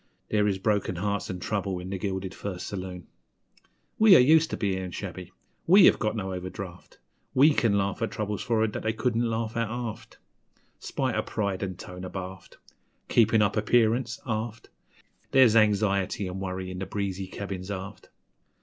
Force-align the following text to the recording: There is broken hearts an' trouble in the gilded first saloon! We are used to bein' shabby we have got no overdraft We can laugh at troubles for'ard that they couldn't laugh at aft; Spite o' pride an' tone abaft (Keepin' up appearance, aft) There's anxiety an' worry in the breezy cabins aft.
There 0.31 0.47
is 0.47 0.57
broken 0.57 0.95
hearts 0.95 1.29
an' 1.29 1.39
trouble 1.39 1.77
in 1.77 1.91
the 1.91 1.99
gilded 1.99 2.33
first 2.33 2.65
saloon! 2.65 3.05
We 3.99 4.15
are 4.15 4.19
used 4.19 4.49
to 4.49 4.57
bein' 4.57 4.89
shabby 4.89 5.31
we 5.67 5.85
have 5.85 5.99
got 5.99 6.15
no 6.15 6.33
overdraft 6.33 6.97
We 7.35 7.53
can 7.53 7.77
laugh 7.77 8.01
at 8.01 8.09
troubles 8.09 8.41
for'ard 8.41 8.73
that 8.73 8.81
they 8.81 8.93
couldn't 8.93 9.29
laugh 9.29 9.55
at 9.55 9.69
aft; 9.69 10.17
Spite 10.79 11.13
o' 11.13 11.21
pride 11.21 11.61
an' 11.61 11.75
tone 11.75 12.03
abaft 12.03 12.57
(Keepin' 13.09 13.43
up 13.43 13.55
appearance, 13.55 14.19
aft) 14.25 14.69
There's 15.29 15.55
anxiety 15.55 16.27
an' 16.27 16.39
worry 16.39 16.71
in 16.71 16.79
the 16.79 16.87
breezy 16.87 17.27
cabins 17.27 17.69
aft. 17.69 18.09